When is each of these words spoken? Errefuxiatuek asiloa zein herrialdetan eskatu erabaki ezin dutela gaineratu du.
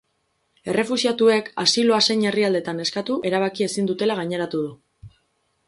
Errefuxiatuek 0.71 1.51
asiloa 1.65 1.99
zein 2.09 2.25
herrialdetan 2.31 2.83
eskatu 2.87 3.19
erabaki 3.33 3.69
ezin 3.69 3.91
dutela 3.93 4.17
gaineratu 4.23 4.67
du. 4.67 4.75